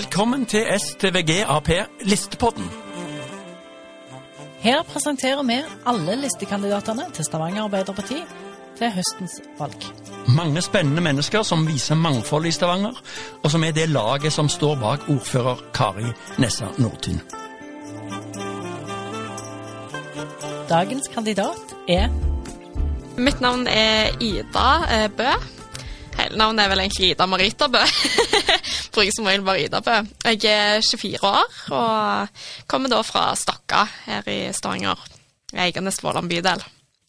[0.00, 1.68] Velkommen til STVG Ap
[2.00, 2.64] Listepodden.
[4.60, 8.16] Her presenterer vi alle listekandidatene til Stavanger Arbeiderparti
[8.78, 9.84] til høstens valg.
[10.36, 12.96] Mange spennende mennesker som viser mangfold i Stavanger,
[13.42, 16.08] og som er det laget som står bak ordfører Kari
[16.38, 17.20] Nessa Nordtun.
[20.68, 22.08] Dagens kandidat er
[23.18, 25.59] Mitt navn er Ida eh, Bø.
[26.30, 27.80] Hele er vel egentlig Ida Marita Bø.
[28.94, 29.96] Bruker som regel bare Ida Bø.
[30.30, 35.00] Jeg er 24 år og kommer da fra Stokka her i Stavanger.
[35.58, 36.62] Eiganes Våland bydel.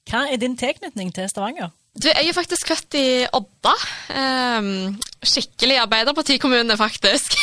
[0.10, 1.70] Hva er din tilknytning til Stavanger?
[1.94, 3.06] Du, jeg er faktisk født i
[3.36, 3.76] Odda.
[4.16, 4.96] Um,
[5.28, 7.36] skikkelig Arbeiderpartikommune, faktisk.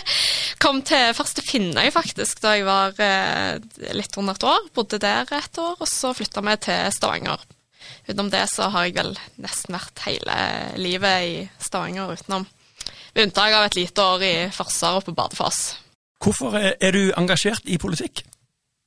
[0.62, 4.68] Kom til første Finnøy, faktisk, da jeg var uh, litt under et år.
[4.74, 7.46] Bodde der et år, og så flytta vi til Stavanger.
[8.08, 10.36] Utenom det så har jeg vel nesten vært hele
[10.80, 12.46] livet i Stavanger utenom.
[13.12, 15.62] Ved unntak av et lite år i Forsvaret på Badefoss.
[16.22, 18.22] Hvorfor er du engasjert i politikk?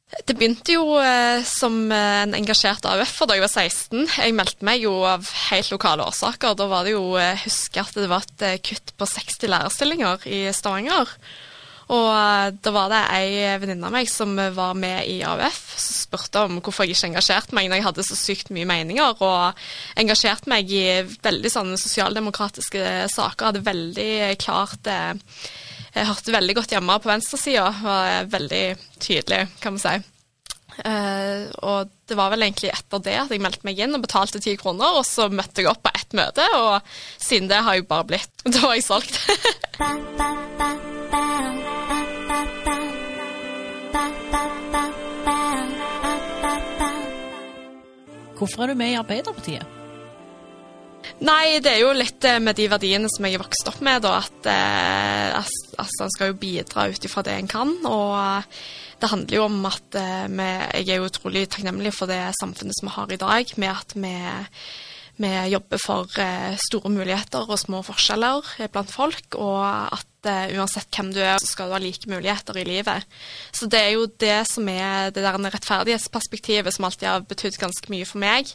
[0.05, 4.05] Det begynte jo eh, som eh, en engasjert AUF-er da jeg var 16.
[4.21, 6.55] Jeg meldte meg jo av helt lokale årsaker.
[6.55, 10.27] Da var det jo, jeg husker at det var et eh, kutt på 60 lærerstillinger
[10.29, 11.11] i Stavanger.
[11.93, 15.99] Og eh, da var det ei venninne av meg som var med i AUF, som
[16.05, 19.67] spurte om hvorfor jeg ikke engasjerte meg når jeg hadde så sykt mye meninger, og
[20.01, 23.51] engasjerte meg i veldig sånne sosialdemokratiske saker.
[23.51, 25.13] Hadde veldig klart eh,
[25.95, 28.65] Jeg hørte veldig godt hjemme på venstresida, var veldig
[28.99, 29.95] tydelig, kan man si.
[30.75, 34.41] Uh, og det var vel egentlig etter det at jeg meldte meg inn og betalte
[34.43, 36.83] ti kroner, og så møtte jeg opp på ett møte, og
[37.15, 39.21] siden det har jeg bare blitt Da var jeg solgt.
[48.35, 49.75] Hvorfor er du med i Arbeiderpartiet?
[51.23, 54.01] Nei, det er jo litt eh, med de verdiene som jeg er vokst opp med,
[54.03, 57.71] da, at eh, altså, en skal jo bidra ut ifra det en kan.
[57.87, 58.65] Og eh,
[58.99, 60.49] det handler jo om at eh, vi,
[60.81, 64.15] jeg er utrolig takknemlig for det samfunnet som vi har i dag, med at vi,
[65.15, 69.63] vi jobber for eh, store muligheter og små forskjeller eh, blant folk, og
[69.95, 73.07] at eh, uansett hvem du er, så skal du ha like muligheter i livet.
[73.55, 77.91] Så det er jo det som er det der rettferdighetsperspektivet som alltid har betydd ganske
[77.93, 78.51] mye for meg.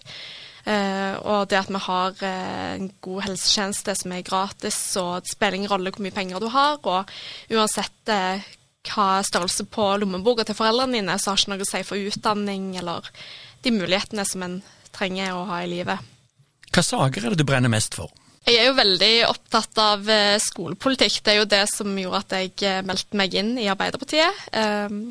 [0.61, 5.73] Og det at vi har en god helsetjeneste som er gratis, og det spiller ingen
[5.73, 7.09] rolle hvor mye penger du har, og
[7.49, 8.13] uansett
[8.91, 12.75] hva størrelse på lommeboka til foreldrene dine, så har ikke noe å si for utdanning
[12.77, 13.09] eller
[13.65, 14.61] de mulighetene som en
[14.93, 16.11] trenger å ha i livet.
[16.71, 18.11] Hva saker er det du brenner mest for?
[18.49, 21.19] Jeg er jo veldig opptatt av eh, skolepolitikk.
[21.23, 24.47] Det er jo det som gjorde at jeg eh, meldte meg inn i Arbeiderpartiet.
[24.57, 25.11] Um,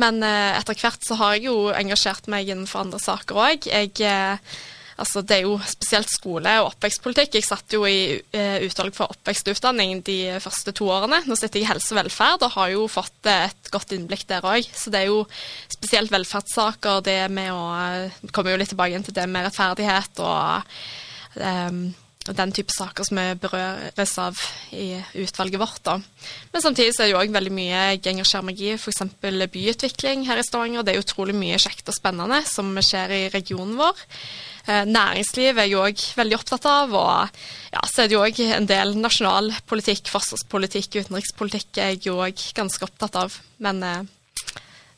[0.00, 3.68] men eh, etter hvert så har jeg jo engasjert meg innenfor andre saker òg.
[3.68, 3.92] Jeg
[5.00, 7.38] Altså, det er jo spesielt skole- og oppvekstpolitikk.
[7.38, 11.22] Jeg satt jo i eh, utvalg for oppvekst og utdanning de første to årene.
[11.26, 14.26] Nå sitter jeg i helse og velferd og har jo fått eh, et godt innblikk
[14.30, 14.68] der òg.
[14.70, 15.24] Så det er jo
[15.72, 17.64] spesielt velferdssaker, det med å
[18.34, 20.72] kommer jo litt tilbake til det med rettferdighet og
[21.42, 21.84] um,
[22.24, 24.38] og den type saker som vi berøres av
[24.72, 25.82] i utvalget vårt.
[25.84, 25.98] Da.
[26.54, 29.02] Men samtidig så er det jo òg veldig mye jeg engasjerer meg i, f.eks.
[29.20, 30.86] byutvikling her i Stavanger.
[30.86, 34.00] Det er utrolig mye kjekt og spennende som skjer i regionen vår.
[34.64, 37.40] Eh, næringsliv er jeg òg veldig opptatt av, og
[37.74, 42.86] ja, så er det jo òg en del nasjonalpolitikk, forsvarspolitikk, utenrikspolitikk er jeg òg ganske
[42.86, 43.36] opptatt av.
[43.64, 44.06] Men eh,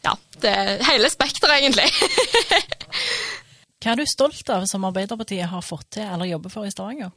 [0.07, 0.13] ja,
[0.43, 1.89] det er hele spekteret, egentlig.
[3.83, 7.11] Hva er du stolt av som Arbeiderpartiet har fått til eller jobber for i Stavanger?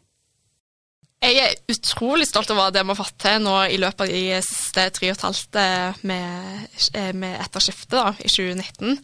[1.20, 4.40] Jeg er utrolig stolt over det vi har fått til nå i løpet av de
[4.46, 8.98] siste tre og et halvt eh, med, med etter skiftet i 2019.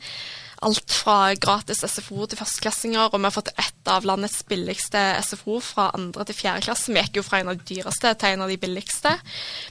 [0.66, 5.59] Alt fra gratis SFO til førsteklassinger, og vi har fått ett av landets billigste SFO
[5.62, 6.90] fra andre til fjerde klasse.
[6.90, 9.12] Vi gikk jo fra en av de dyreste til en av de billigste.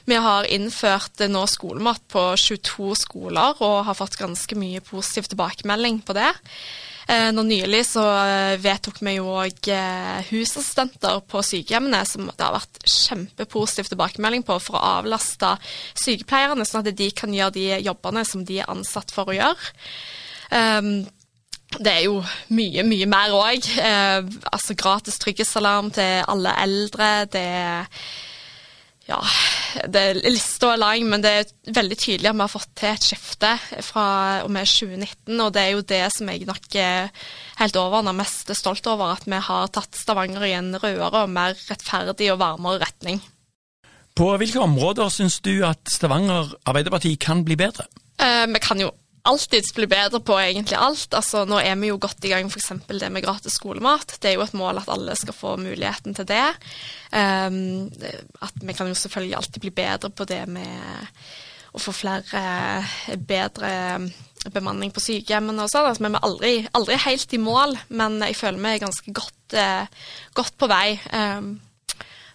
[0.07, 5.27] Vi har innført eh, nå skolemat på 22 skoler og har fått ganske mye positiv
[5.33, 6.31] tilbakemelding på det.
[7.11, 9.71] Eh, Nå nylig så eh, vedtok vi jo òg
[10.31, 15.57] husassistenter på sykehjemmene, som det har vært kjempepositiv tilbakemelding på for å avlaste
[16.05, 19.73] sykepleierne, sånn at de kan gjøre de jobbene som de er ansatt for å gjøre.
[20.51, 21.05] Um,
[21.75, 22.19] det er jo
[22.55, 23.65] mye, mye mer òg.
[23.81, 27.09] Eh, altså gratis trygghetsalarm til alle eldre.
[27.31, 27.89] Det er
[29.05, 29.19] ja,
[29.85, 32.89] det er lista er lang, men det er veldig tydelig at vi har fått til
[32.89, 33.51] et skifte
[33.85, 34.05] fra
[34.45, 35.35] og med 2019.
[35.35, 37.11] Og det er jo det som jeg nok er
[37.59, 41.53] helt overordna mest stolt over, at vi har tatt Stavanger i en rødere og mer
[41.67, 43.21] rettferdig og varmere retning.
[44.15, 47.85] På hvilke områder syns du at Stavanger Arbeiderparti kan bli bedre?
[48.17, 48.89] Eh, vi kan jo
[49.25, 51.13] alltids bli bedre på egentlig alt.
[51.17, 52.71] Altså, nå er vi jo godt i gang f.eks.
[52.87, 54.17] det med gratis skolemat.
[54.21, 56.45] Det er jo et mål at alle skal få muligheten til det.
[57.11, 57.89] Um,
[58.45, 61.19] at vi kan jo selvfølgelig alltid bli bedre på det med
[61.75, 62.45] å få flere
[63.27, 63.71] bedre
[64.53, 65.89] bemanning på sykehjemmene og sånn.
[65.89, 69.57] Altså, vi er aldri, aldri, helt i mål, men jeg føler vi er ganske godt,
[69.57, 70.99] eh, godt på vei.
[71.11, 71.55] Um,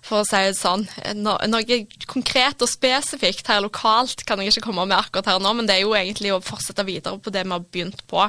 [0.05, 0.87] for å si det sånn.
[1.19, 1.81] No, noe
[2.11, 5.76] konkret og spesifikt her lokalt kan jeg ikke komme med akkurat her nå, men det
[5.76, 8.26] er jo egentlig å fortsette videre på det vi har begynt på.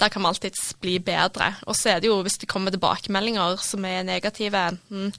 [0.00, 1.52] Der kan vi alltids bli bedre.
[1.68, 5.14] Og så er det jo, hvis det kommer tilbakemeldinger som er negative enten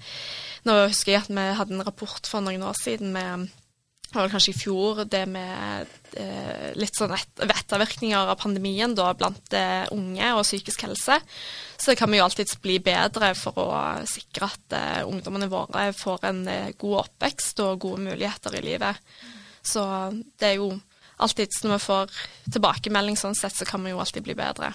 [0.61, 3.47] Nå husker jeg at vi hadde en rapport for noen år siden med
[4.11, 5.87] det var kanskje i fjor, det med
[6.19, 11.15] eh, litt sånn ettervirkninger av pandemien da, blant eh, unge og psykisk helse.
[11.79, 13.69] Så kan vi jo alltids bli bedre for å
[14.09, 18.99] sikre at eh, ungdommene våre får en uh, god oppvekst og gode muligheter i livet.
[19.63, 20.73] Så det er jo
[21.21, 22.17] alltids når vi får
[22.51, 24.73] tilbakemelding sånn sett, så kan vi jo alltid bli bedre.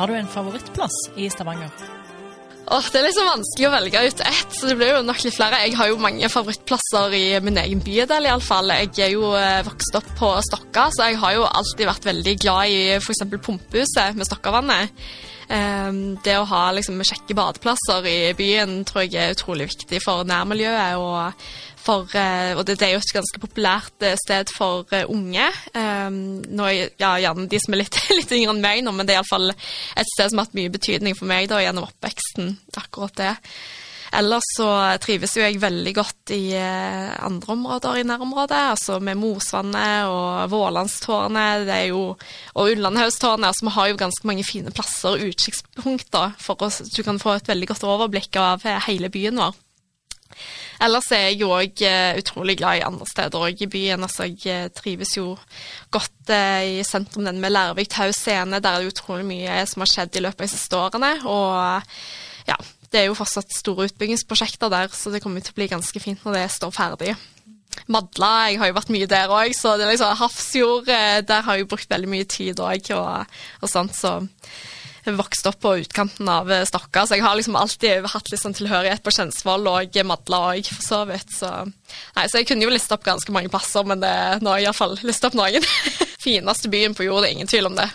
[0.00, 1.68] Har du en favorittplass i Stavanger?
[2.72, 5.34] Åh, det er liksom vanskelig å velge ut ett, så det blir jo nok litt
[5.36, 5.58] flere.
[5.66, 8.72] Jeg har jo mange favorittplasser i min egen bydel, iallfall.
[8.78, 12.34] Jeg er jo eh, vokst opp på Stokka, så jeg har jo alltid vært veldig
[12.46, 13.20] glad i f.eks.
[13.34, 15.04] pumpehuset med Stokkavannet.
[15.50, 20.22] Um, det å ha liksom, kjekke badeplasser i byen tror jeg er utrolig viktig for
[20.28, 20.96] nærmiljøet.
[21.00, 21.32] og
[21.80, 25.48] for, uh, og det, er jo et ganske populært uh, sted for uh, unge.
[25.74, 26.68] Um, nå,
[27.00, 29.50] ja, gjerne de som er litt, litt yngre enn meg nå, men det er iallfall
[29.50, 32.54] et sted som har hatt mye betydning for meg da, gjennom oppveksten.
[32.76, 33.34] akkurat det.
[34.16, 34.66] Ellers så
[35.02, 41.70] trives jo jeg veldig godt i andre områder i nærområdet, altså med Mosvannet og Vålandstårnet
[41.94, 42.18] og
[42.58, 43.52] Ullandhaugstårnet.
[43.52, 46.82] Altså vi har jo ganske mange fine plasser og utkikkspunkter for oss.
[46.90, 49.54] Du kan få et veldig godt overblikk av hele byen vår.
[50.80, 54.06] Ellers er jeg òg uh, utrolig glad i andre steder òg i byen.
[54.06, 55.34] Altså, jeg uh, trives jo
[55.92, 58.60] godt i sentrum den med Lærvik Tau scene.
[58.62, 61.12] Der er det utrolig mye som har skjedd i løpet av de siste årene.
[61.26, 61.82] Og
[62.90, 66.24] det er jo fortsatt store utbyggingsprosjekter der, så det kommer til å bli ganske fint
[66.26, 67.14] når det står ferdig.
[67.90, 70.90] Madla, jeg har jo vært mye der òg, så det er liksom Hafrsfjord,
[71.26, 74.18] der har jeg brukt veldig mye tid òg og, og sånt, så
[75.16, 78.56] vokste opp på utkanten av eh, Stokka, så jeg har liksom alltid hatt litt sånn
[78.56, 81.32] tilhørighet på Kjensvoll og Madla òg, for så vidt.
[81.34, 81.50] Så,
[82.16, 84.14] nei, så jeg kunne jo liste opp ganske mange plasser, men det,
[84.44, 85.64] nå har jeg iallfall lista opp noen.
[86.26, 87.88] Fineste byen på jord, det er ingen tvil om det.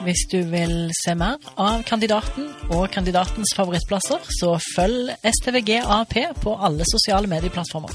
[0.00, 6.56] Hvis du vil se mer av kandidaten og kandidatens favorittplasser, så følg STVG AP på
[6.56, 7.92] alle sosiale medieplattformer.